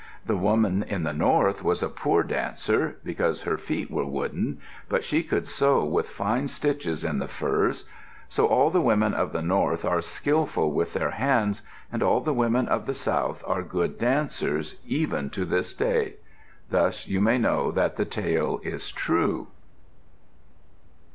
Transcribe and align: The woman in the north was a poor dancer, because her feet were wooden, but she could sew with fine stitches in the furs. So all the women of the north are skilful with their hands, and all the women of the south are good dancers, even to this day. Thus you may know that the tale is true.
The 0.25 0.35
woman 0.35 0.81
in 0.81 1.03
the 1.03 1.13
north 1.13 1.63
was 1.63 1.83
a 1.83 1.87
poor 1.87 2.23
dancer, 2.23 2.95
because 3.03 3.43
her 3.43 3.55
feet 3.55 3.91
were 3.91 4.03
wooden, 4.03 4.59
but 4.89 5.03
she 5.03 5.21
could 5.21 5.47
sew 5.47 5.85
with 5.85 6.09
fine 6.09 6.47
stitches 6.47 7.03
in 7.05 7.19
the 7.19 7.27
furs. 7.27 7.85
So 8.27 8.47
all 8.47 8.71
the 8.71 8.81
women 8.81 9.13
of 9.13 9.31
the 9.31 9.43
north 9.43 9.85
are 9.85 10.01
skilful 10.01 10.71
with 10.71 10.93
their 10.93 11.11
hands, 11.11 11.61
and 11.91 12.01
all 12.01 12.19
the 12.19 12.33
women 12.33 12.67
of 12.67 12.87
the 12.87 12.95
south 12.95 13.43
are 13.45 13.61
good 13.61 13.99
dancers, 13.99 14.81
even 14.87 15.29
to 15.29 15.45
this 15.45 15.71
day. 15.71 16.15
Thus 16.71 17.05
you 17.07 17.21
may 17.21 17.37
know 17.37 17.69
that 17.69 17.97
the 17.97 18.05
tale 18.05 18.59
is 18.63 18.89
true. 18.91 19.49